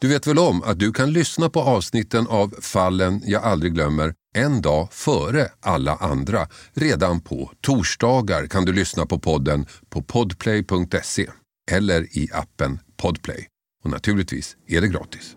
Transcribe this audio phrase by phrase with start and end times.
[0.00, 4.14] Du vet väl om att du kan lyssna på avsnitten av Fallen jag aldrig glömmer
[4.34, 6.38] en dag före alla andra.
[6.74, 11.26] Redan på torsdagar kan du lyssna på podden på podplay.se
[11.70, 13.46] eller i appen Podplay.
[13.84, 15.36] Och naturligtvis är det gratis.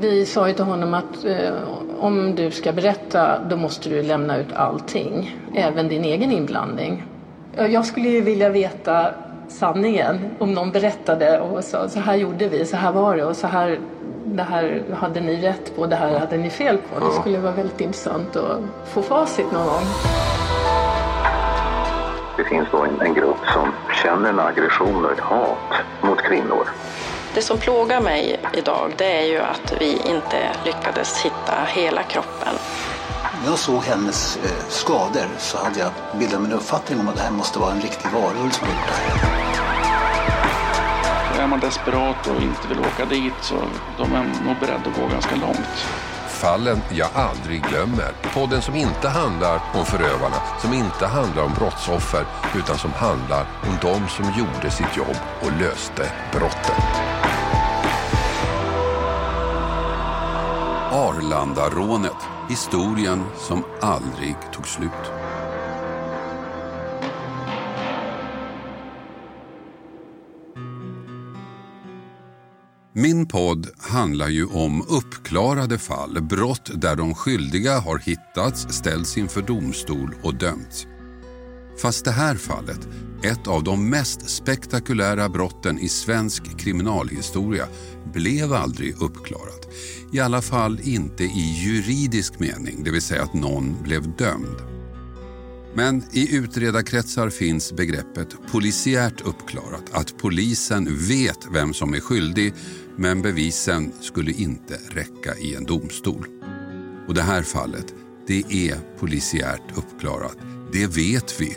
[0.00, 1.52] Vi sa ju till honom att eh,
[1.98, 7.04] om du ska berätta då måste du lämna ut allting, även din egen inblandning.
[7.56, 9.14] Ja, Jag skulle ju vilja veta
[9.58, 13.36] sanningen om någon berättade och sa så här gjorde vi, så här var det och
[13.36, 13.78] så här,
[14.24, 17.06] det här hade ni rätt på, det här hade ni fel på.
[17.06, 19.84] Det skulle vara väldigt intressant att få facit någon gång.
[22.36, 26.68] Det finns då en, en grupp som känner en aggression och ett hat mot kvinnor.
[27.34, 32.54] Det som plågar mig idag det är ju att vi inte lyckades hitta hela kroppen.
[33.42, 37.16] När jag såg hennes eh, skador så hade jag bildat mig en uppfattning om att
[37.16, 39.53] det här måste vara en riktig varulv som gjort det här.
[41.44, 43.54] Är man desperat och inte vill åka dit så
[43.98, 45.86] de är nog beredda att gå ganska långt.
[46.28, 48.12] Fallen jag aldrig glömmer.
[48.34, 52.24] Podden som inte handlar om förövarna, som inte handlar om brottsoffer
[52.56, 56.76] utan som handlar om de som gjorde sitt jobb och löste brotten.
[60.92, 62.28] Arlandarånet.
[62.48, 65.23] Historien som aldrig tog slut.
[72.96, 79.42] Min podd handlar ju om uppklarade fall, brott där de skyldiga har hittats, ställts inför
[79.42, 80.86] domstol och dömts.
[81.82, 82.88] Fast det här fallet,
[83.22, 87.68] ett av de mest spektakulära brotten i svensk kriminalhistoria,
[88.12, 89.68] blev aldrig uppklarat.
[90.12, 94.56] I alla fall inte i juridisk mening, det vill säga att någon blev dömd.
[95.76, 102.54] Men i utredarkretsar finns begreppet polisiärt uppklarat, att polisen vet vem som är skyldig
[102.96, 106.26] men bevisen skulle inte räcka i en domstol.
[107.08, 107.94] Och det här fallet,
[108.26, 110.36] det är polisiärt uppklarat.
[110.72, 111.56] Det vet vi.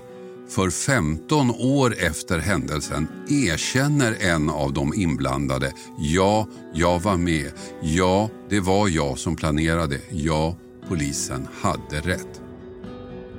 [0.50, 5.74] För 15 år efter händelsen erkänner en av de inblandade.
[6.00, 7.52] Ja, jag var med.
[7.82, 10.00] Ja, det var jag som planerade.
[10.10, 12.42] Ja, polisen hade rätt.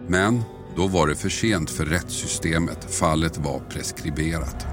[0.08, 0.42] Men
[0.76, 2.94] då var det för sent för rättssystemet.
[2.94, 4.66] Fallet var preskriberat.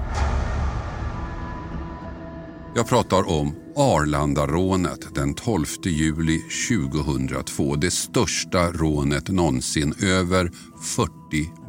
[2.76, 7.76] Jag pratar om Arlandarånet den 12 juli 2002.
[7.76, 9.94] Det största rånet någonsin.
[10.02, 10.50] Över
[10.80, 11.10] 40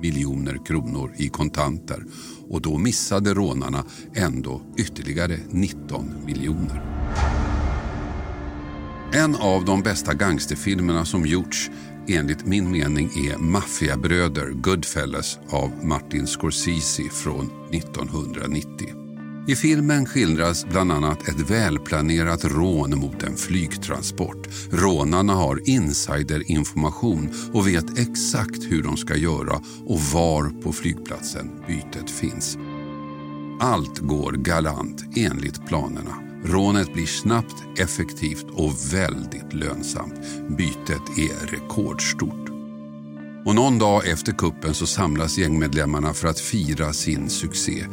[0.02, 2.04] miljoner kronor i kontanter.
[2.50, 3.86] Och då missade rånarna
[4.16, 6.84] ändå ytterligare 19 miljoner.
[9.14, 11.72] En av de bästa gangsterfilmerna som gjorts
[12.08, 19.07] enligt min mening är Maffiabröder Goodfellas av Martin Scorsese från 1990.
[19.48, 24.48] I filmen skildras bland annat ett välplanerat rån mot en flygtransport.
[24.72, 32.10] Rånarna har insiderinformation och vet exakt hur de ska göra och var på flygplatsen bytet
[32.10, 32.58] finns.
[33.60, 36.16] Allt går galant enligt planerna.
[36.46, 40.20] Rånet blir snabbt, effektivt och väldigt lönsamt.
[40.58, 42.50] Bytet är rekordstort.
[43.46, 47.86] Och någon dag efter kuppen så samlas gängmedlemmarna för att fira sin succé.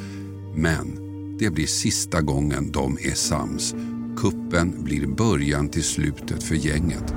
[0.57, 1.04] Men
[1.39, 3.75] det blir sista gången de är sams.
[4.17, 7.15] Kuppen blir början till slutet för gänget.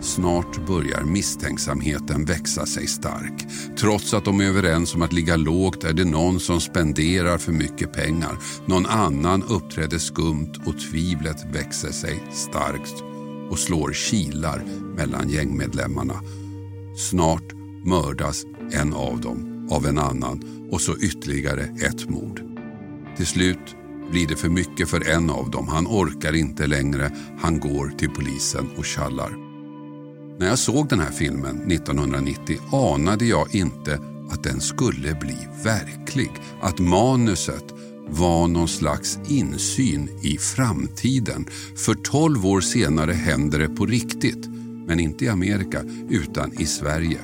[0.00, 3.46] Snart börjar misstänksamheten växa sig stark.
[3.78, 7.52] Trots att de är överens om att ligga lågt är det någon som spenderar för
[7.52, 8.38] mycket pengar.
[8.66, 13.02] Någon annan uppträder skumt och tvivlet växer sig starkt
[13.50, 14.64] och slår kilar
[14.96, 16.20] mellan gängmedlemmarna.
[16.96, 17.52] Snart
[17.84, 22.49] mördas en av dem av en annan och så ytterligare ett mord.
[23.20, 23.76] Till slut
[24.10, 25.68] blir det för mycket för en av dem.
[25.68, 27.10] Han orkar inte längre.
[27.40, 29.30] Han går till polisen och kallar.
[30.38, 34.00] När jag såg den här filmen 1990 anade jag inte
[34.30, 36.30] att den skulle bli verklig.
[36.60, 37.64] Att manuset
[38.08, 41.46] var någon slags insyn i framtiden.
[41.76, 44.48] För 12 år senare händer det på riktigt.
[44.86, 47.18] Men inte i Amerika, utan i Sverige.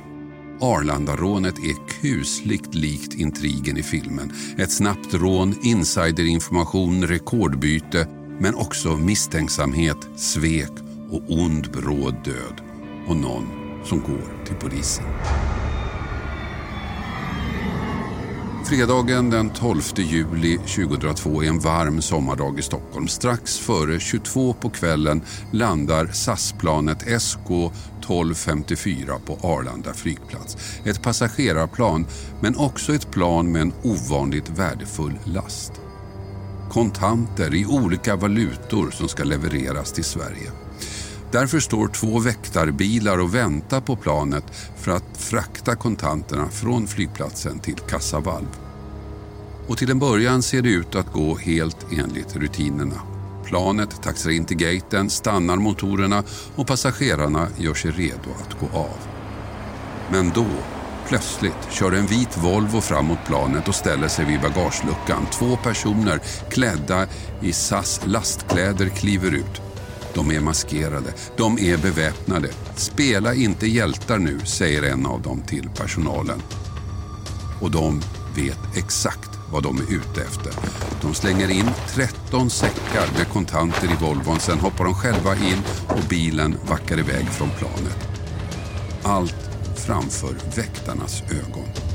[0.61, 4.33] Arlandarånet är kusligt likt intrigen i filmen.
[4.59, 8.09] Ett snabbt rån, insiderinformation, rekordbyte
[8.41, 10.73] men också misstänksamhet, svek
[11.11, 12.61] och ond bråd död.
[13.09, 13.47] och någon
[13.85, 15.05] som går till polisen.
[18.69, 23.09] Fredagen den 12 juli 2002 är en varm sommardag i Stockholm.
[23.09, 25.23] Strax före 22 på kvällen
[25.53, 30.57] landar SAS-planet SK 1254 på Arlanda flygplats.
[30.85, 32.07] Ett passagerarplan
[32.41, 35.73] men också ett plan med en ovanligt värdefull last.
[36.71, 40.66] Kontanter i olika valutor som ska levereras till Sverige.
[41.33, 44.45] Därför står två väktarbilar och väntar på planet
[44.77, 48.49] för att frakta kontanterna från flygplatsen till kassavalv.
[49.69, 53.01] Och till en början ser det ut att gå helt enligt rutinerna.
[53.45, 56.23] Planet taxar in till gaten, stannar motorerna
[56.57, 58.97] och passagerarna gör sig redo att gå av.
[60.11, 60.47] Men då,
[61.09, 65.27] plötsligt, kör en vit Volvo fram mot planet och ställer sig vid bagageluckan.
[65.33, 66.21] Två personer
[66.51, 67.07] klädda
[67.41, 69.63] i SAS lastkläder kliver ut.
[70.17, 72.49] De är maskerade, de är beväpnade.
[72.77, 76.43] Spela inte hjältar nu, säger en av dem till personalen.
[77.61, 78.01] Och de
[78.37, 80.53] vet exakt vad de är ute efter.
[81.03, 84.41] De slänger in 13 säckar med kontanter i Volvon.
[84.41, 88.09] Sen hoppar de själva in och bilen vackar iväg från planet.
[89.03, 89.51] Allt
[89.87, 91.86] framför väktarnas ögon.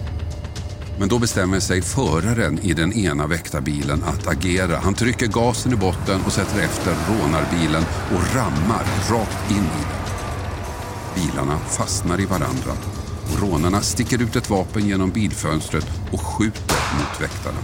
[1.02, 4.78] Men då bestämmer sig föraren i den ena väktarbilen att agera.
[4.78, 10.04] Han trycker gasen i botten och sätter efter rånarbilen och rammar rakt in i den.
[11.16, 12.72] Bilarna fastnar i varandra
[13.32, 17.60] och rånarna sticker ut ett vapen genom bilfönstret och skjuter mot väktarna.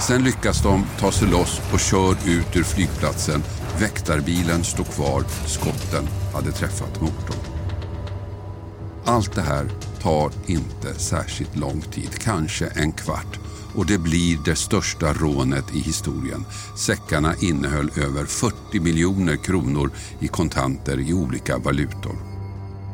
[0.00, 3.42] Sen lyckas de ta sig loss och kör ut ur flygplatsen.
[3.80, 5.24] Väktarbilen står kvar.
[5.46, 7.36] Skotten hade träffat motorn.
[9.04, 9.70] Allt det här
[10.06, 13.38] tar inte särskilt lång tid, kanske en kvart.
[13.74, 16.44] Och det blir det största rånet i historien.
[16.76, 22.16] Säckarna innehöll över 40 miljoner kronor i kontanter i olika valutor.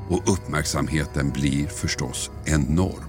[0.08, 3.04] Och uppmärksamheten blir förstås enorm.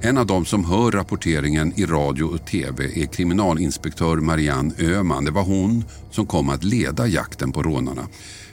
[0.00, 5.24] En av dem som hör rapporteringen i radio och tv är kriminalinspektör Marianne Öhman.
[5.24, 8.08] Det var hon som kom att leda jakten på rånarna.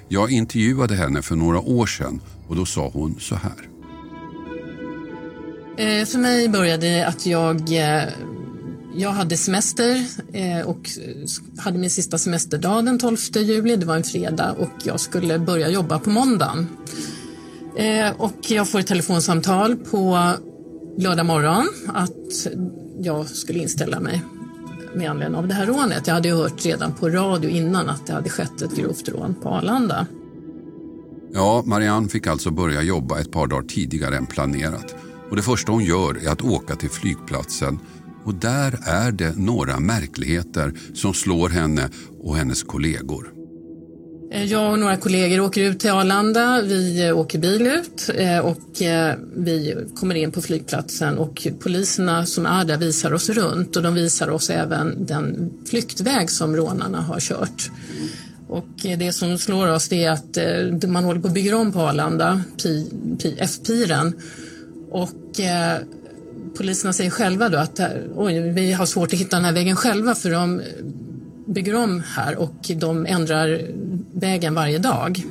[0.08, 3.77] Jag intervjuade henne för några år sedan och då sa hon så här.
[5.78, 8.04] Eh, för mig började det att jag, eh,
[8.96, 10.90] jag hade semester eh, och
[11.58, 13.76] hade min sista semesterdag den 12 juli.
[13.76, 16.68] Det var en fredag och jag skulle börja jobba på måndagen.
[18.18, 20.32] Och jag får ett telefonsamtal på
[20.98, 22.48] lördag morgon att
[23.00, 24.22] jag skulle inställa mig
[24.96, 26.08] med anledning av det här rånet.
[26.08, 29.50] Jag hade hört redan på radio innan att det hade skett ett grovt rån på
[29.50, 30.08] Arlanda.
[31.34, 34.96] Ja, Marianne fick alltså börja jobba ett par dagar tidigare än planerat.
[35.30, 37.80] Och det första hon gör är att åka till flygplatsen
[38.28, 41.90] och där är det några märkligheter som slår henne
[42.20, 43.34] och hennes kollegor.
[44.32, 46.62] Eh, jag och några kollegor åker ut till Arlanda.
[46.62, 48.82] Vi eh, åker bil ut eh, och
[49.36, 53.94] vi kommer in på flygplatsen och poliserna som är där visar oss runt och de
[53.94, 57.72] visar oss även den flyktväg som rånarna har kört.
[58.48, 60.38] Och det som slår oss är att
[60.88, 62.42] man håller på att bygga om på Arlanda,
[63.38, 64.14] F-piren.
[64.98, 65.80] Och eh,
[66.58, 67.80] poliserna säger själva då att
[68.16, 70.62] oj, vi har svårt att hitta den här vägen själva för de
[71.48, 73.62] bygger om här och de ändrar
[74.14, 75.24] vägen varje dag.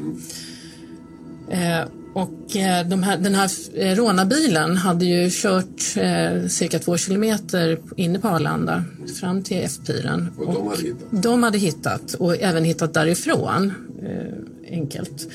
[1.50, 6.96] Eh, och eh, de här, den här eh, rånarbilen hade ju kört eh, cirka två
[6.96, 8.84] kilometer inne på Arlanda
[9.20, 10.30] fram till F-piren.
[10.36, 11.22] Och, de hade hittat?
[11.22, 15.28] De hade hittat och även hittat därifrån, eh, enkelt.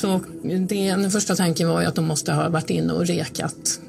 [0.00, 0.20] Så
[0.68, 3.80] det, den första tanken var ju att de måste ha varit inne och rekat.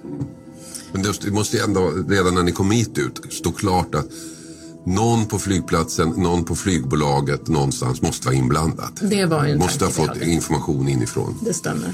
[0.92, 4.08] Men det måste ju ändå, redan när ni kom hit ut, stå klart att
[4.86, 9.00] någon på flygplatsen, någon på flygbolaget någonstans måste vara inblandad.
[9.02, 11.38] Det var en Måste ha fått information inifrån.
[11.46, 11.94] Det stämmer.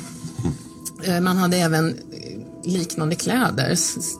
[1.05, 1.23] Mm.
[1.23, 1.95] Man hade även
[2.63, 3.75] liknande kläder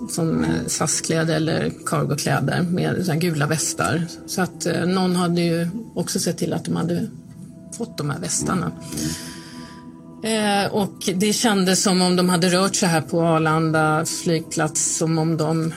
[0.09, 4.07] som eh, SAS-kläder eller cargokläder med så gula västar.
[4.27, 7.07] Så att eh, någon hade ju också sett till att de hade
[7.77, 8.65] fått de här västarna.
[8.65, 9.09] Mm.
[10.23, 15.17] Eh, och det kändes som om de hade rört sig här på Arlanda flygplats som
[15.17, 15.73] om de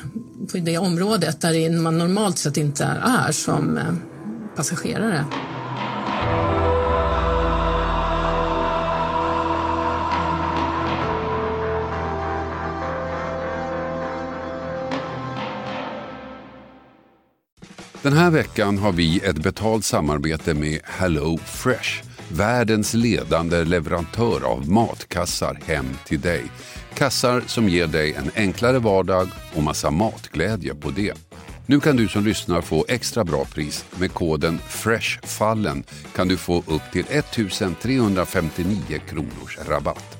[0.52, 3.94] på det området där man normalt sett inte är som eh,
[4.56, 5.24] passagerare.
[18.02, 24.70] Den här veckan har vi ett betalt samarbete med Hello Fresh världens ledande leverantör av
[24.70, 26.42] matkassar hem till dig.
[26.94, 31.12] Kassar som ger dig en enklare vardag och massa matglädje på det.
[31.66, 33.84] Nu kan du som lyssnar få extra bra pris.
[33.98, 35.84] Med koden FRESHFALLEN
[36.16, 38.76] kan du få upp till 1359
[39.08, 40.18] kronors rabatt.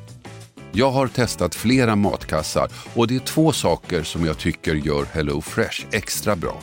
[0.73, 5.40] Jag har testat flera matkassar och det är två saker som jag tycker gör Hello
[5.40, 6.62] Fresh extra bra.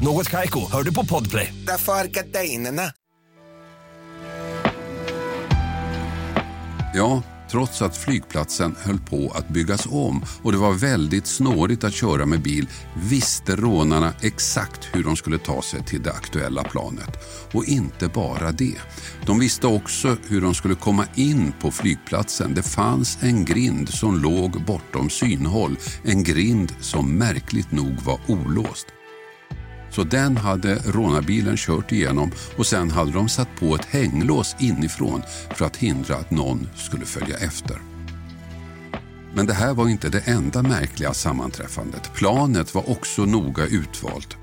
[0.00, 1.54] Något Kaiko, hör du på Podplay.
[1.66, 2.82] Därför är gardinerna.
[6.94, 11.92] Ja, trots att flygplatsen höll på att byggas om och det var väldigt snårigt att
[11.92, 17.10] köra med bil visste rånarna exakt hur de skulle ta sig till det aktuella planet.
[17.52, 18.76] Och inte bara det.
[19.26, 22.54] De visste också hur de skulle komma in på flygplatsen.
[22.54, 25.76] Det fanns en grind som låg bortom synhåll.
[26.04, 28.86] En grind som märkligt nog var olåst.
[29.96, 35.22] Så den hade rånarbilen kört igenom och sen hade de satt på ett hänglås inifrån
[35.54, 37.76] för att hindra att någon skulle följa efter.
[39.34, 42.14] Men det här var inte det enda märkliga sammanträffandet.
[42.14, 44.36] Planet var också noga utvalt.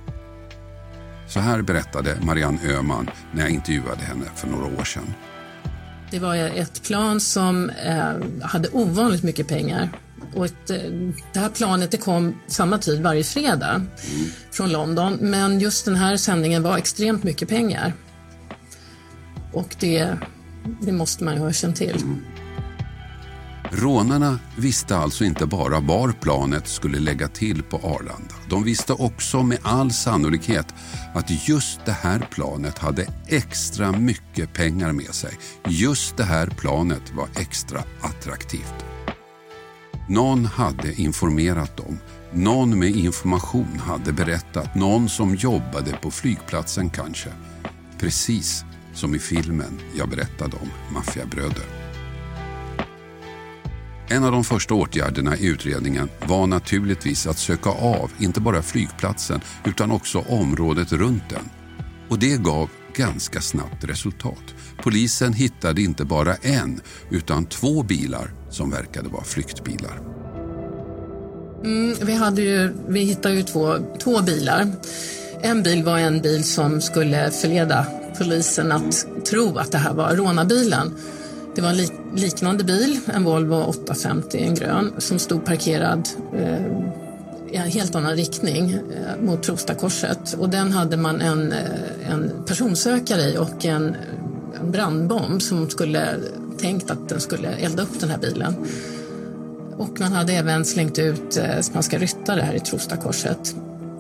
[1.28, 5.14] Så här berättade Marianne Öhman när jag intervjuade henne för några år sedan.
[6.12, 9.90] Det var ett plan som eh, hade ovanligt mycket pengar.
[10.36, 10.78] Och ett, eh,
[11.34, 13.82] det här planet det kom samma tid varje fredag
[14.52, 15.18] från London.
[15.22, 17.94] Men just den här sändningen var extremt mycket pengar.
[19.54, 20.18] Och det,
[20.82, 22.04] det måste man ju ha känt till.
[23.76, 28.36] Rånarna visste alltså inte bara var planet skulle lägga till på Arlanda.
[28.50, 30.74] De visste också med all sannolikhet
[31.14, 35.38] att just det här planet hade extra mycket pengar med sig.
[35.68, 38.93] Just det här planet var extra attraktivt.
[40.08, 42.00] Någon hade informerat dem.
[42.32, 44.76] Någon med information hade berättat.
[44.76, 47.30] Någon som jobbade på flygplatsen kanske.
[48.00, 51.66] Precis som i filmen jag berättade om, Maffiabröder.
[54.08, 59.42] En av de första åtgärderna i utredningen var naturligtvis att söka av inte bara flygplatsen
[59.66, 61.50] utan också området runt den.
[62.10, 64.54] Och det gav ganska snabbt resultat.
[64.84, 70.00] Polisen hittade inte bara en utan två bilar som verkade vara flyktbilar.
[71.64, 74.72] Mm, vi, hade ju, vi hittade ju två, två bilar.
[75.42, 77.86] En bil var en bil som skulle förleda
[78.18, 80.94] polisen att tro att det här var rånarbilen.
[81.56, 86.66] Det var en lik liknande bil, en Volvo 850, en grön, som stod parkerad eh,
[87.52, 90.34] i en helt annan riktning eh, mot Prostakorset.
[90.34, 93.96] Och den hade man en, eh, en personsökare i och en,
[94.60, 96.16] en brandbomb som skulle
[96.64, 98.56] tänkt att den skulle elda upp den här bilen.
[99.78, 103.56] Och man hade även slängt ut eh, spanska ryttare här i Trostakorset.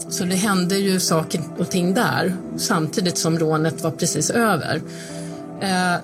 [0.09, 4.81] Så det hände ju saker och ting där samtidigt som rånet var precis över.
[5.61, 5.95] Eh,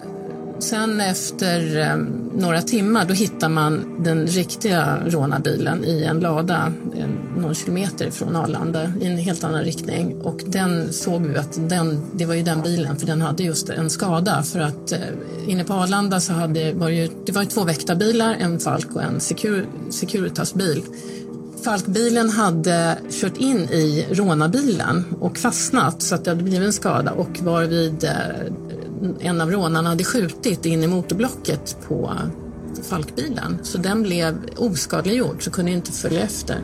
[0.60, 1.98] Sen efter eh,
[2.34, 8.36] några timmar då hittar man den riktiga rånarbilen i en lada eh, någon kilometer från
[8.36, 10.22] Arlanda i en helt annan riktning.
[10.22, 13.70] Och den såg vi att den, det var ju den bilen för den hade just
[13.70, 15.00] en skada för att eh,
[15.48, 18.96] inne på Arlanda så hade, var det, ju, det var ju två väktarbilar, en Falk
[18.96, 20.84] och en Secur, Securitas-bil.
[21.64, 27.12] Falkbilen hade kört in i rånarbilen och fastnat så att det hade blivit en skada
[27.12, 28.54] och varvid eh,
[29.20, 32.14] en av rånarna hade skjutit in i motorblocket på
[32.90, 33.60] Falkbilen.
[33.64, 36.62] Så den blev oskadliggjord, så kunde inte följa efter.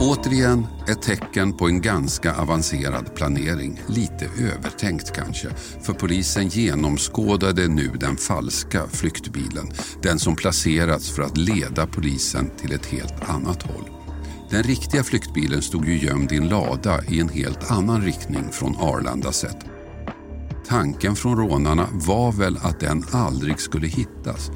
[0.00, 3.82] Återigen ett tecken på en ganska avancerad planering.
[3.86, 5.48] Lite övertänkt kanske.
[5.82, 9.70] För polisen genomskådade nu den falska flyktbilen.
[10.02, 13.90] Den som placerats för att leda polisen till ett helt annat håll.
[14.50, 18.76] Den riktiga flyktbilen stod ju gömd i en lada i en helt annan riktning från
[18.76, 19.77] Arlanda sett.
[20.68, 24.50] Tanken från rånarna var väl att den aldrig skulle hittas.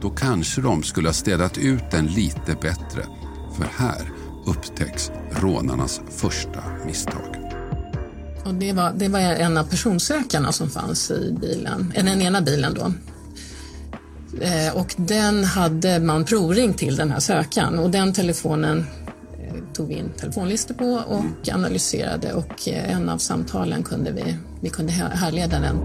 [0.00, 3.06] Då kanske de skulle ha städat ut den lite bättre.
[3.56, 4.12] För här
[4.46, 7.52] upptäcks rånarnas första misstag.
[8.44, 12.74] Och det, var, det var en av personsökarna som fanns i bilen, den ena bilen
[12.74, 12.92] då.
[14.40, 18.86] Eh, och den hade man provringt till den här sökaren och den telefonen
[19.78, 24.70] tog vi in telefonlistor på och analyserade och eh, en av samtalen kunde vi, vi
[24.70, 25.76] kunde härleda den.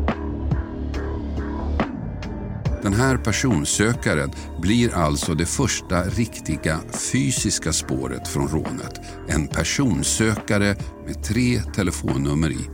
[2.83, 6.79] Den här personsökaren blir alltså det första riktiga
[7.11, 9.01] fysiska spåret från rånet.
[9.27, 10.75] En personsökare
[11.05, 12.69] med tre telefonnummer i.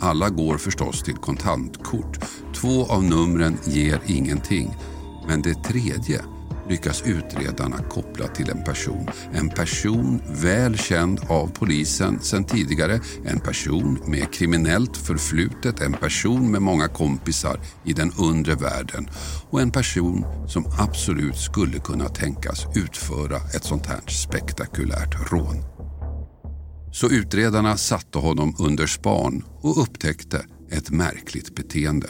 [0.00, 2.18] Alla går förstås till kontantkort.
[2.54, 4.76] Två av numren ger ingenting.
[5.28, 6.20] Men det tredje
[6.68, 9.08] lyckas utredarna koppla till en person.
[9.32, 13.00] En person väl känd av polisen sedan tidigare.
[13.24, 15.80] En person med kriminellt förflutet.
[15.80, 19.08] En person med många kompisar i den undre världen.
[19.50, 25.64] Och en person som absolut skulle kunna tänkas utföra ett sånt här spektakulärt rån.
[26.92, 32.06] Så utredarna satte honom under span och upptäckte ett märkligt beteende.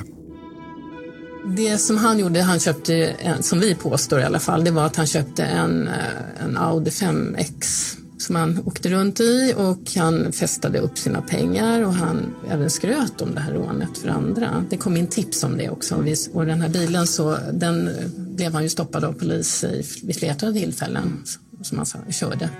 [1.47, 4.97] Det som han gjorde, han köpte, som vi påstår i alla fall, det var att
[4.97, 10.79] han köpte en, eh, en Audi 5X som han åkte runt i och han festade
[10.79, 14.65] upp sina pengar och han även skröt om det här rånet för andra.
[14.71, 18.53] Det kom in tips om det också och den här bilen så den eh, blev
[18.53, 19.65] han ju stoppad av polis
[20.03, 21.23] vid flera tillfällen
[21.63, 22.51] som han körde.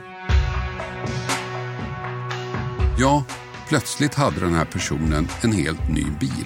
[2.99, 3.25] Ja,
[3.69, 6.45] plötsligt hade den här personen en helt ny bil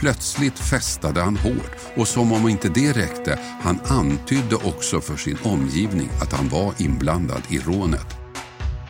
[0.00, 5.38] Plötsligt festade han hårt och som om inte det räckte, han antydde också för sin
[5.42, 8.06] omgivning att han var inblandad i rånet.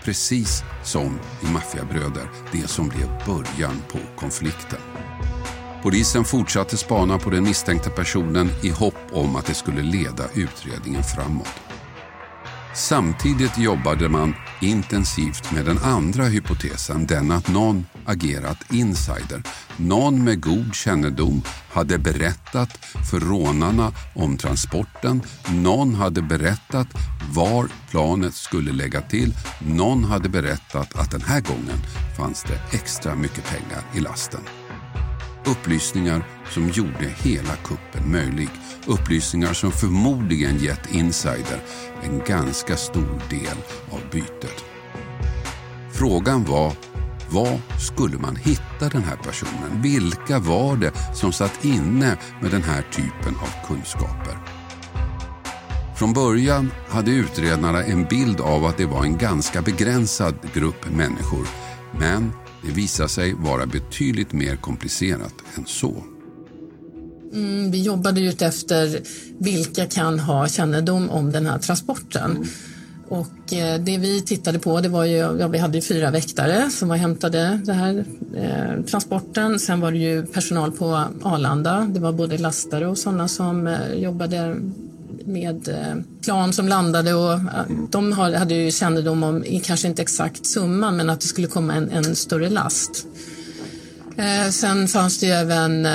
[0.05, 4.79] Precis som i Maffiabröder, det som blev början på konflikten.
[5.83, 11.03] Polisen fortsatte spana på den misstänkta personen i hopp om att det skulle leda utredningen
[11.03, 11.61] framåt.
[12.75, 19.43] Samtidigt jobbade man intensivt med den andra hypotesen, den att någon agerat insider.
[19.77, 21.43] Någon med god kännedom
[21.73, 22.79] hade berättat
[23.11, 25.23] för rånarna om transporten.
[25.49, 26.89] Någon hade berättat
[27.33, 29.35] var planet skulle lägga till.
[29.59, 31.79] Någon hade berättat att den här gången
[32.17, 34.41] fanns det extra mycket pengar i lasten.
[35.47, 38.49] Upplysningar som gjorde hela kuppen möjlig.
[38.87, 41.61] Upplysningar som förmodligen gett Insider
[42.03, 43.57] en ganska stor del
[43.91, 44.65] av bytet.
[45.93, 46.73] Frågan var
[47.31, 49.83] var skulle man hitta den här personen?
[49.83, 54.39] Vilka var det som satt inne med den här typen av kunskaper?
[55.97, 61.47] Från början hade utredarna en bild av att det var en ganska begränsad grupp människor.
[61.99, 66.05] Men det visade sig vara betydligt mer komplicerat än så.
[67.33, 69.01] Mm, vi jobbade ut efter
[69.39, 72.47] vilka kan ha kännedom om den här transporten.
[73.09, 76.89] Och eh, det vi tittade på, det var ju, ja, vi hade fyra väktare som
[76.89, 78.05] var hämtade den här
[78.37, 79.59] eh, transporten.
[79.59, 81.89] Sen var det ju personal på Arlanda.
[81.91, 84.57] Det var både lastare och sådana som eh, jobbade
[85.25, 85.95] med eh,
[86.25, 91.11] plan som landade och eh, de hade ju kännedom om, kanske inte exakt summa, men
[91.11, 93.07] att det skulle komma en, en större last.
[94.17, 95.87] Eh, sen fanns det ju även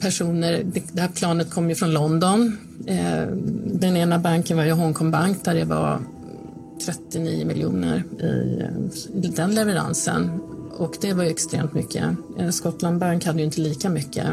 [0.00, 2.56] personer, det här planet kom ju från London.
[3.64, 6.00] Den ena banken var ju Hongkong Bank där det var
[6.84, 8.04] 39 miljoner
[9.22, 10.40] i, den leveransen.
[10.76, 12.04] Och det var ju extremt mycket.
[12.50, 14.26] Skottland Bank hade ju inte lika mycket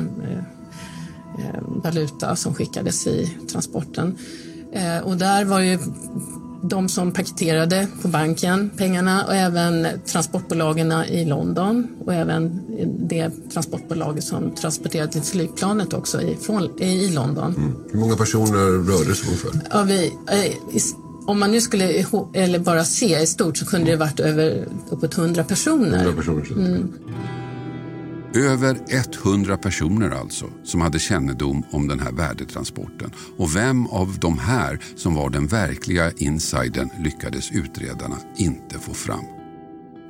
[1.84, 4.17] valuta som skickades i transporten.
[4.71, 5.80] Eh, och där var ju
[6.62, 12.62] de som paketerade på banken pengarna och även transportbolagen i London och även
[13.08, 17.56] det transportbolaget som transporterade till flygplanet också ifrån, i London.
[17.58, 17.76] Mm.
[17.91, 19.52] Hur många personer rörde sig ungefär?
[19.71, 20.82] Ja, vi, eh,
[21.26, 25.17] om man nu skulle eller bara se i stort så kunde det varit över uppåt
[25.17, 25.98] 100 personer.
[25.98, 26.93] 100 personer mm.
[28.36, 28.78] Över
[29.24, 33.12] 100 personer alltså som hade kännedom om den här värdetransporten.
[33.38, 39.26] Och vem av de här som var den verkliga insidern lyckades utredarna inte få fram.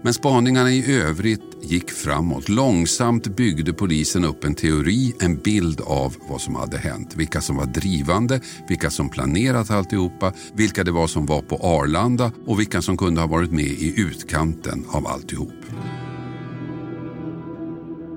[0.03, 2.49] Men spaningarna i övrigt gick framåt.
[2.49, 7.15] Långsamt byggde polisen upp en teori, en bild av vad som hade hänt.
[7.15, 12.31] Vilka som var drivande, vilka som planerat alltihopa, vilka det var som var på Arlanda
[12.45, 15.53] och vilka som kunde ha varit med i utkanten av alltihop.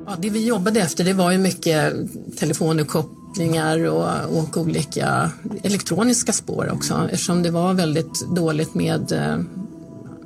[0.09, 1.95] Ja, det vi jobbade efter det var ju mycket
[2.39, 5.31] telefonuppkopplingar och, och olika
[5.63, 9.39] elektroniska spår också eftersom det var väldigt dåligt med eh,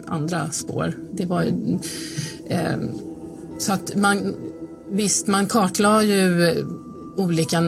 [0.07, 0.95] andra spår.
[1.13, 1.43] Det var,
[2.47, 2.77] eh,
[3.59, 4.35] så att man,
[4.91, 6.65] visst, man kartlade ju
[7.17, 7.61] olika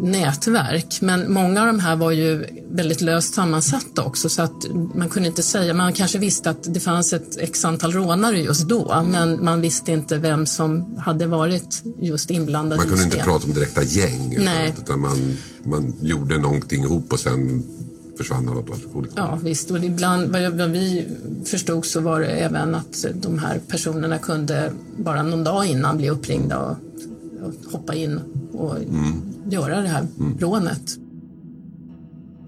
[0.00, 1.00] nätverk.
[1.00, 5.28] Men många av de här var ju väldigt löst sammansatta också så att man kunde
[5.28, 9.44] inte säga, man kanske visste att det fanns ett x antal rånare just då men
[9.44, 13.22] man visste inte vem som hade varit just inblandad Man kunde inte det.
[13.22, 14.74] prata om direkta gäng Nej.
[14.82, 17.62] utan man, man gjorde någonting ihop och sen
[18.16, 21.06] försvann alla åt Ja visst och ibland vad vi
[21.44, 26.10] förstod så var det även att de här personerna kunde bara någon dag innan bli
[26.10, 26.76] uppringda och
[27.72, 28.20] hoppa in
[28.60, 29.22] och mm.
[29.50, 30.38] göra det här mm.
[30.38, 30.98] rånet.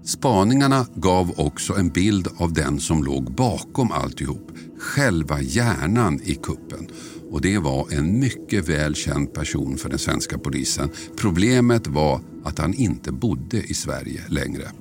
[0.03, 6.87] Spaningarna gav också en bild av den som låg bakom alltihop, själva hjärnan i kuppen.
[7.31, 10.89] Och det var en mycket väl känd person för den svenska polisen.
[11.17, 14.71] Problemet var att han inte bodde i Sverige längre.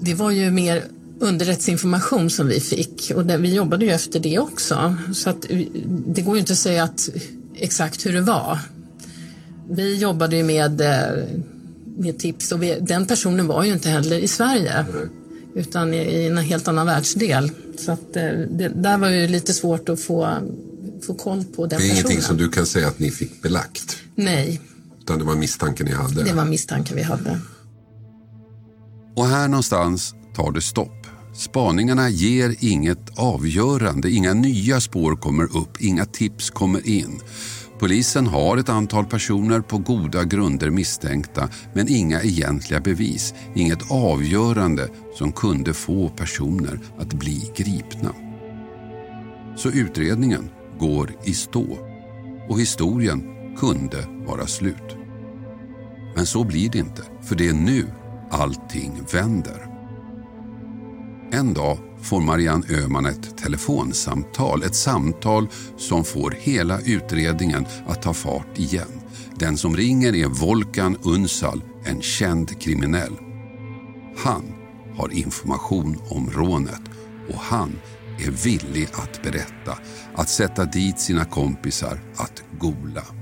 [0.00, 0.84] Det var ju mer
[1.20, 4.96] underrättsinformation som vi fick och vi jobbade ju efter det också.
[5.14, 5.46] Så att
[6.06, 7.08] det går ju inte att säga att
[7.54, 8.58] exakt hur det var.
[9.70, 11.24] Vi jobbade ju med, eh,
[11.96, 14.86] med tips och vi, den personen var ju inte heller i Sverige
[15.54, 17.50] utan i, i, en helt annan världsdel.
[17.78, 20.38] Så att, eh, det, där var ju lite svårt att få,
[21.06, 21.68] få koll på den personen.
[21.68, 21.90] Det är personen.
[21.90, 23.96] ingenting som du kan säga att ni fick belagt?
[24.14, 24.60] Nej.
[25.00, 26.22] Utan det var misstanken ni hade?
[26.22, 27.38] Det var misstanken vi hade.
[29.16, 31.06] Och här någonstans tar det stopp.
[31.34, 37.20] Spaningarna ger inget avgörande, inga nya spår kommer upp, inga tips kommer in.
[37.82, 44.88] Polisen har ett antal personer på goda grunder misstänkta men inga egentliga bevis, inget avgörande
[45.14, 48.14] som kunde få personer att bli gripna.
[49.56, 51.78] Så utredningen går i stå
[52.48, 53.22] och historien
[53.56, 54.96] kunde vara slut.
[56.16, 57.86] Men så blir det inte, för det är nu
[58.30, 59.66] allting vänder.
[61.32, 64.62] En dag får Marianne Öhman ett telefonsamtal.
[64.62, 69.00] Ett samtal som får hela utredningen att ta fart igen.
[69.34, 73.16] Den som ringer är Volkan Unsal, en känd kriminell.
[74.16, 74.42] Han
[74.96, 76.82] har information om rånet
[77.28, 77.80] och han
[78.18, 79.78] är villig att berätta,
[80.14, 83.21] att sätta dit sina kompisar att gola.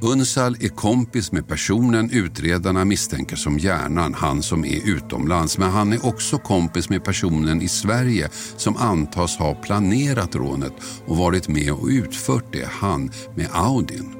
[0.00, 5.58] Unsal är kompis med personen utredarna misstänker som hjärnan, han som är utomlands.
[5.58, 10.72] Men han är också kompis med personen i Sverige som antas ha planerat rånet
[11.06, 14.14] och varit med och utfört det, han med Audin.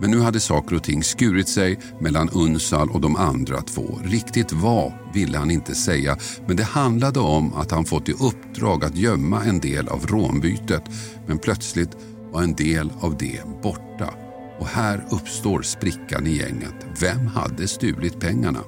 [0.00, 4.00] Men nu hade saker och ting skurit sig mellan Unsal och de andra två.
[4.04, 8.84] Riktigt vad ville han inte säga, men det handlade om att han fått i uppdrag
[8.84, 10.82] att gömma en del av rånbytet.
[11.26, 11.96] Men plötsligt
[12.32, 14.29] var en del av det borta.
[14.60, 16.74] Och här uppstår sprickan i gänget.
[17.00, 18.60] Vem hade stulit pengarna?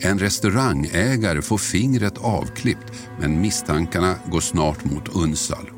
[0.00, 5.70] En restaurangägare får fingret avklippt men misstankarna går snart mot Unsal.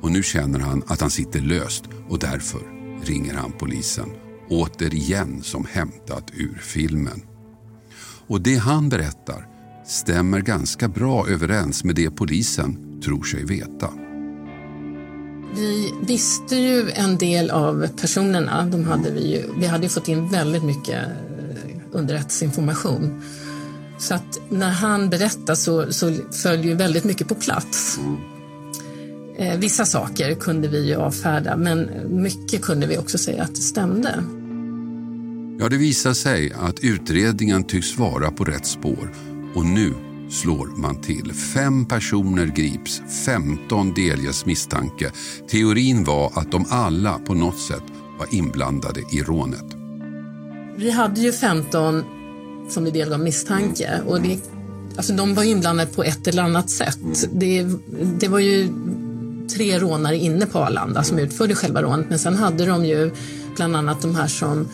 [0.00, 2.60] Och nu känner han att han sitter löst och därför
[3.02, 4.08] ringer han polisen.
[4.48, 7.22] Återigen som hämtat ur filmen.
[8.26, 9.46] Och det han berättar
[9.86, 14.03] stämmer ganska bra överens med det polisen tror sig veta.
[15.54, 18.66] Vi visste ju en del av personerna.
[18.66, 23.22] De hade vi, ju, vi hade fått in väldigt mycket eh, underrättelseinformation.
[23.98, 27.98] Så att när han berättade så, så föll ju väldigt mycket på plats.
[29.38, 31.90] Eh, vissa saker kunde vi ju avfärda, men
[32.22, 34.24] mycket kunde vi också säga att det stämde.
[35.58, 39.14] Ja, det visar sig att utredningen tycks vara på rätt spår
[39.54, 39.94] och nu
[40.34, 41.32] slår man till.
[41.32, 45.12] Fem personer grips, 15 delges misstanke.
[45.50, 47.82] Teorin var att de alla på något sätt
[48.18, 49.64] var inblandade i rånet.
[50.76, 52.04] Vi hade ju 15
[52.68, 54.38] som vi delgav misstanke och det,
[54.96, 57.28] alltså de var inblandade på ett eller annat sätt.
[57.32, 57.66] Det,
[58.18, 58.68] det var ju
[59.56, 63.10] tre rånare inne på Arlanda som utförde själva rånet men sen hade de ju
[63.56, 64.68] bland annat de här som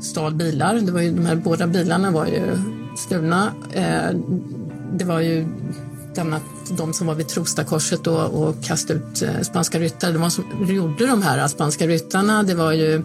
[0.00, 0.74] stal bilar.
[0.74, 2.58] Det var ju, de här båda bilarna var ju
[2.96, 3.52] stulna.
[3.72, 4.10] Eh,
[4.92, 5.46] det var ju
[6.18, 10.12] annat de som var vid Trostakorset och, och kastade ut eh, spanska ryttare.
[10.12, 12.42] De som gjorde de här spanska ryttarna.
[12.42, 13.02] Det var ju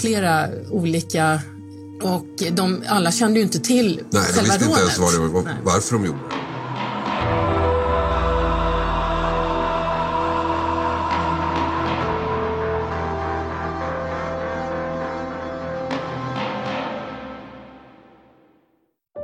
[0.00, 1.40] flera olika
[2.02, 5.14] och de, alla kände ju inte till Nej, de själva visste inte ens rånet.
[5.18, 5.54] vad det var, Nej.
[5.64, 6.51] varför de gjorde det.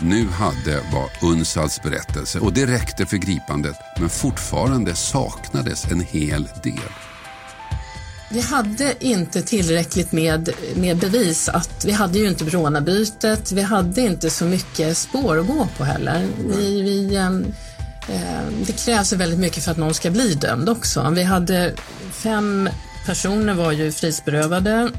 [0.00, 6.48] nu hade var Unsals berättelse och det räckte för gripandet men fortfarande saknades en hel
[6.62, 6.90] del.
[8.30, 11.48] Vi hade inte tillräckligt med, med bevis.
[11.48, 15.84] att Vi hade ju inte rånarbytet, vi hade inte så mycket spår att gå på
[15.84, 16.26] heller.
[16.56, 17.44] Vi, vi, ehm,
[18.08, 21.10] eh, det krävs väldigt mycket för att någon ska bli dömd också.
[21.10, 21.74] Vi hade
[22.12, 22.68] fem
[23.06, 24.90] personer var ju frihetsberövade,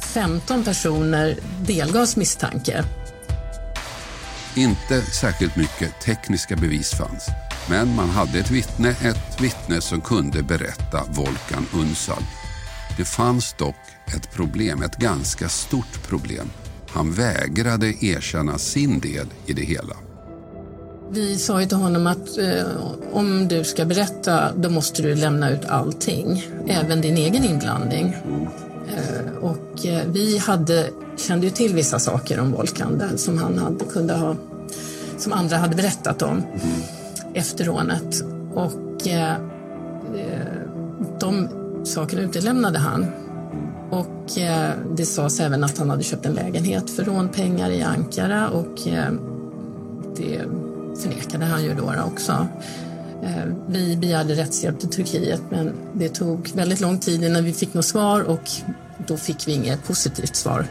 [0.00, 2.84] 15 personer delgavs misstanke.
[4.56, 7.26] Inte särskilt mycket tekniska bevis fanns.
[7.70, 12.22] Men man hade ett vittne, ett vittne som kunde berätta Volkan Unsal.
[12.96, 13.76] Det fanns dock
[14.16, 16.50] ett problem, ett ganska stort problem.
[16.88, 19.96] Han vägrade erkänna sin del i det hela.
[21.10, 22.64] Vi sa ju till honom att eh,
[23.12, 28.16] om du ska berätta då måste du lämna ut allting, även din egen inblandning.
[28.96, 33.58] Eh, och eh, vi hade, kände ju till vissa saker om Volkan där, som han
[33.58, 34.36] hade, kunde ha,
[35.18, 36.42] som andra hade berättat om
[37.34, 38.24] efter rånet.
[38.54, 39.34] Och eh,
[40.14, 40.46] eh,
[41.20, 41.48] de
[41.84, 43.06] sakerna utelämnade han.
[43.90, 48.48] Och eh, det sades även att han hade köpt en lägenhet för rånpengar i Ankara
[48.48, 49.12] och eh,
[50.16, 50.40] det
[51.02, 52.48] förnekade han ju då också.
[53.22, 57.74] Eh, Vi begärde rättshjälp till Turkiet men det tog väldigt lång tid innan vi fick
[57.74, 58.50] något svar och
[59.06, 60.66] då fick vi inget positivt svar.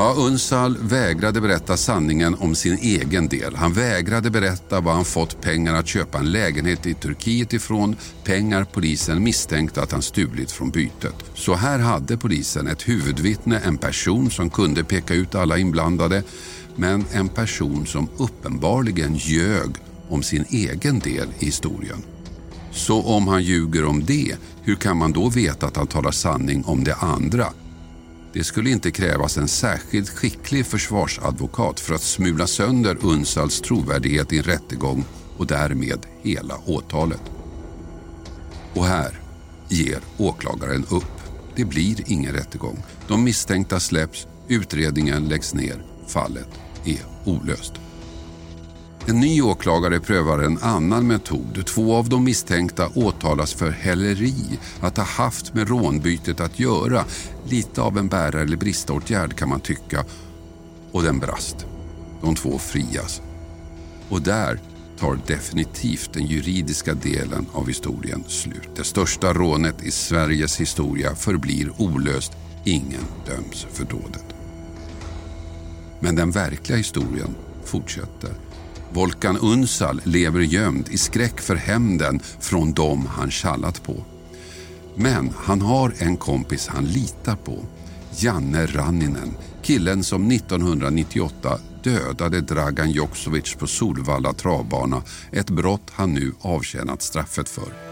[0.00, 3.54] Ja, Unsal vägrade berätta sanningen om sin egen del.
[3.56, 7.96] Han vägrade berätta var han fått pengar att köpa en lägenhet i Turkiet ifrån.
[8.24, 11.14] Pengar polisen misstänkte att han stulit från bytet.
[11.34, 16.22] Så här hade polisen ett huvudvittne, en person som kunde peka ut alla inblandade.
[16.76, 19.76] Men en person som uppenbarligen ljög
[20.08, 22.02] om sin egen del i historien.
[22.72, 26.64] Så om han ljuger om det, hur kan man då veta att han talar sanning
[26.64, 27.46] om det andra?
[28.32, 34.38] Det skulle inte krävas en särskilt skicklig försvarsadvokat för att smula sönder Unsals trovärdighet i
[34.38, 35.04] en rättegång
[35.36, 37.22] och därmed hela åtalet.
[38.74, 39.20] Och här
[39.68, 41.20] ger åklagaren upp.
[41.56, 42.82] Det blir ingen rättegång.
[43.08, 46.48] De misstänkta släpps, utredningen läggs ner, fallet
[46.84, 47.72] är olöst.
[49.06, 51.66] En ny åklagare prövar en annan metod.
[51.66, 57.04] Två av de misstänkta åtalas för häleri, att ha haft med rånbytet att göra.
[57.48, 60.04] Lite av en bära eller briståtgärd kan man tycka.
[60.92, 61.66] Och den brast.
[62.22, 63.22] De två frias.
[64.08, 64.60] Och där
[64.98, 68.68] tar definitivt den juridiska delen av historien slut.
[68.76, 72.32] Det största rånet i Sveriges historia förblir olöst.
[72.64, 74.24] Ingen döms för dådet.
[76.00, 77.34] Men den verkliga historien
[77.64, 78.30] fortsätter.
[78.92, 84.04] Volkan Unsal lever gömd i skräck för hämnden från dem han kallat på.
[84.94, 87.58] Men han har en kompis han litar på.
[88.16, 95.02] Janne Ranninen, killen som 1998 dödade Dragan Joksovic på Solvalla travbana.
[95.32, 97.89] Ett brott han nu avtjänat straffet för.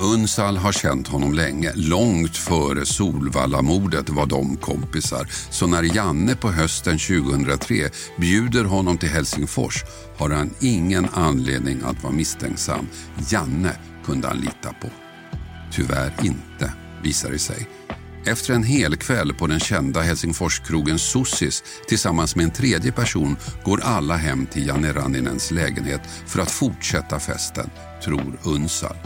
[0.00, 1.72] Unsal har känt honom länge.
[1.74, 5.28] Långt före Solvallamordet var de kompisar.
[5.50, 9.84] Så när Janne på hösten 2003 bjuder honom till Helsingfors
[10.16, 12.88] har han ingen anledning att vara misstänksam.
[13.30, 13.72] Janne
[14.04, 14.88] kunde han lita på.
[15.72, 17.68] Tyvärr inte, visar det sig.
[18.26, 23.80] Efter en hel kväll på den kända Helsingforskrogen Sossis tillsammans med en tredje person går
[23.82, 27.70] alla hem till Janne Ranninens lägenhet för att fortsätta festen,
[28.04, 28.96] tror Unsal.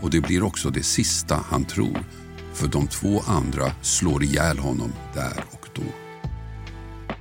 [0.00, 2.04] Och det blir också det sista han tror.
[2.52, 6.03] För de två andra slår ihjäl honom där och då.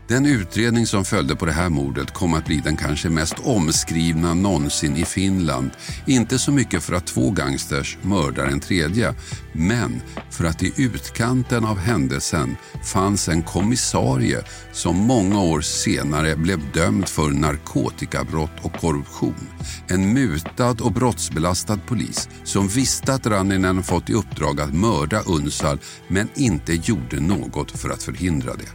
[0.08, 4.34] Den utredning som följde på det här mordet kom att bli den kanske mest omskrivna
[4.34, 5.72] någonsin i Finland.
[6.06, 9.14] Inte så mycket för att två gangsters mördar en tredje,
[9.54, 16.72] men för att i utkanten av händelsen fanns en kommissarie som många år senare blev
[16.72, 19.48] dömd för narkotikabrott och korruption.
[19.88, 25.80] En mutad och brottsbelastad polis som visste att Ranninen fått i uppdrag att mörda Unsal
[26.08, 28.70] men inte gjorde något för att förhindra det.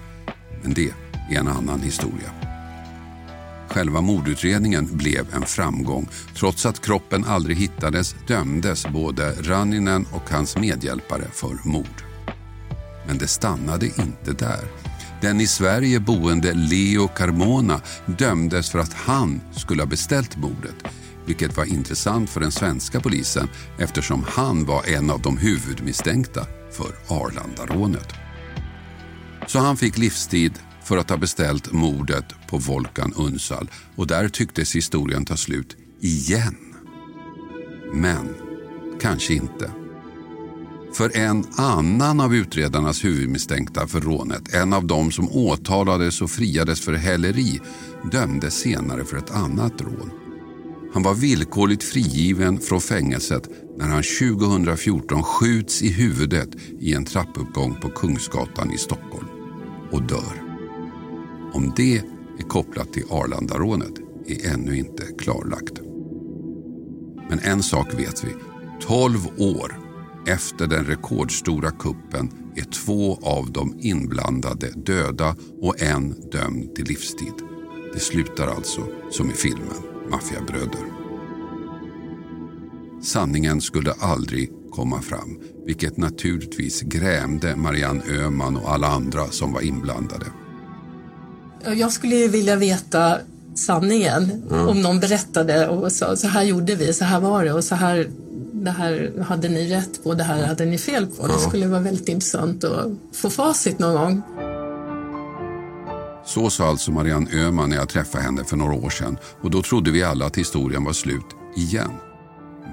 [0.62, 0.92] Men det
[1.30, 2.30] är en annan historia.
[3.68, 6.08] Själva mordutredningen blev en framgång.
[6.34, 12.04] Trots att kroppen aldrig hittades dömdes både Ranninen och hans medhjälpare för mord.
[13.06, 14.64] Men det stannade inte där.
[15.20, 20.84] Den i Sverige boende Leo Carmona dömdes för att han skulle ha beställt mordet
[21.28, 27.14] vilket var intressant för den svenska polisen eftersom han var en av de huvudmisstänkta för
[27.14, 28.12] Arlandarånet.
[29.46, 30.52] Så han fick livstid
[30.88, 36.56] för att ha beställt mordet på Volkan Unsal och där tycktes historien ta slut igen.
[37.92, 38.34] Men
[39.00, 39.70] kanske inte.
[40.94, 46.80] För en annan av utredarnas huvudmisstänkta för rånet, en av dem som åtalades och friades
[46.80, 47.60] för häleri,
[48.12, 50.10] dömdes senare för ett annat rån.
[50.94, 53.48] Han var villkorligt frigiven från fängelset
[53.78, 56.48] när han 2014 skjuts i huvudet
[56.80, 59.28] i en trappuppgång på Kungsgatan i Stockholm
[59.92, 60.47] och dör.
[61.52, 61.96] Om det
[62.38, 63.92] är kopplat till Arlandarånet
[64.26, 65.80] är ännu inte klarlagt.
[67.28, 68.34] Men en sak vet vi.
[68.80, 69.80] 12 år
[70.26, 77.34] efter den rekordstora kuppen är två av de inblandade döda och en dömd till livstid.
[77.92, 79.76] Det slutar alltså som i filmen
[80.10, 80.80] Maffiabröder.
[83.02, 89.60] Sanningen skulle aldrig komma fram vilket naturligtvis grämde Marianne Öhman och alla andra som var
[89.60, 90.26] inblandade.
[91.64, 93.18] Jag skulle ju vilja veta
[93.54, 94.42] sanningen.
[94.50, 94.68] Mm.
[94.68, 97.74] Om någon berättade och sa så här gjorde vi, så här var det och så
[97.74, 98.08] här
[98.52, 101.26] det här hade ni rätt på, det här hade ni fel på.
[101.26, 104.22] Det skulle vara väldigt intressant att få facit någon gång.
[106.26, 109.62] Så sa alltså Marianne Öhman när jag träffade henne för några år sedan och då
[109.62, 111.90] trodde vi alla att historien var slut igen.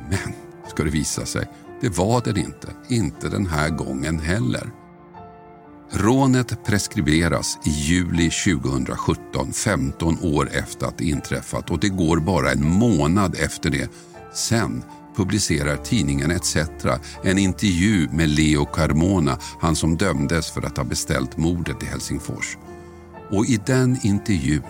[0.09, 0.33] Men,
[0.69, 1.47] ska det visa sig,
[1.81, 2.67] det var den inte.
[2.89, 4.69] Inte den här gången heller.
[5.91, 12.51] Rånet preskriberas i juli 2017, 15 år efter att det inträffat och det går bara
[12.51, 13.89] en månad efter det.
[14.33, 14.83] Sen
[15.15, 16.57] publicerar tidningen ETC
[17.23, 22.57] en intervju med Leo Carmona, han som dömdes för att ha beställt mordet i Helsingfors.
[23.31, 24.63] Och i den intervjun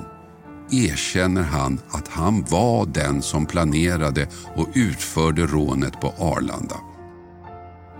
[0.71, 6.75] erkänner han att han var den som planerade och utförde rånet på Arlanda.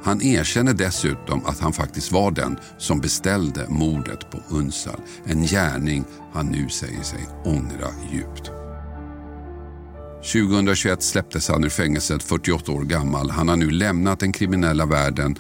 [0.06, 5.00] Han erkänner dessutom att han faktiskt var den som beställde mordet på Unsal.
[5.26, 8.52] En gärning han nu säger sig ångra djupt.
[10.34, 13.30] 2021 släpptes han ur fängelset 48 år gammal.
[13.30, 15.36] Han har nu lämnat den kriminella världen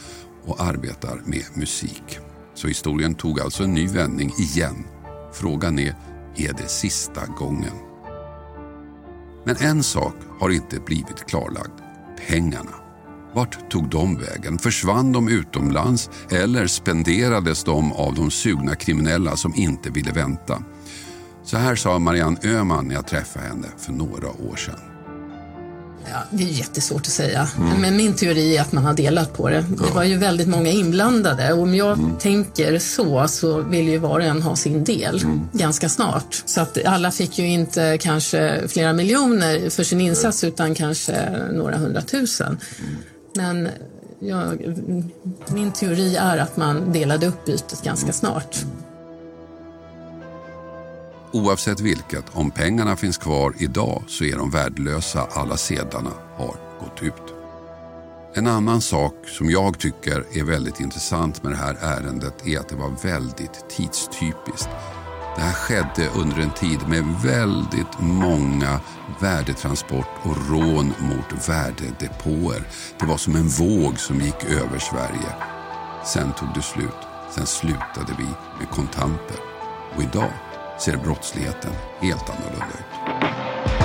[0.45, 2.19] och arbetar med musik.
[2.53, 4.85] Så historien tog alltså en ny vändning igen.
[5.33, 5.95] Frågan är,
[6.35, 7.73] är det sista gången?
[9.43, 11.79] Men en sak har inte blivit klarlagd.
[12.27, 12.84] Pengarna.
[13.35, 14.57] Vart tog de vägen?
[14.57, 20.63] Försvann de utomlands eller spenderades de av de sugna kriminella som inte ville vänta?
[21.43, 24.79] Så här sa Marianne Öhman när jag träffade henne för några år sedan.
[26.11, 27.47] Ja, det är jättesvårt att säga.
[27.57, 27.81] Mm.
[27.81, 29.65] Men min teori är att man har delat på det.
[29.69, 32.17] Det var ju väldigt många inblandade och om jag mm.
[32.17, 35.49] tänker så så vill ju var och en ha sin del mm.
[35.51, 36.43] ganska snart.
[36.45, 41.77] Så att alla fick ju inte kanske flera miljoner för sin insats utan kanske några
[41.77, 42.57] hundratusen.
[43.35, 43.69] Men
[44.19, 44.53] ja,
[45.47, 48.65] min teori är att man delade upp bytet ganska snart.
[51.31, 55.27] Oavsett vilket, om pengarna finns kvar idag så är de värdelösa.
[55.31, 57.35] Alla sedlarna har gått ut.
[58.33, 62.69] En annan sak som jag tycker är väldigt intressant med det här ärendet är att
[62.69, 64.69] det var väldigt tidstypiskt.
[65.35, 68.79] Det här skedde under en tid med väldigt många
[69.19, 72.63] värdetransport och rån mot värdedepåer.
[72.99, 75.35] Det var som en våg som gick över Sverige.
[76.05, 77.01] Sen tog det slut.
[77.35, 78.27] Sen slutade vi
[78.59, 79.37] med kontanter.
[79.95, 80.31] Och idag
[80.79, 81.71] ser brottsligheten
[82.01, 83.84] helt annorlunda ut.